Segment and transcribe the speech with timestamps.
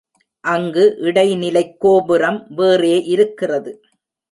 [0.39, 3.81] அங்கு இடை நிலைக் கோபுரம் வேறே இருக்கிறது.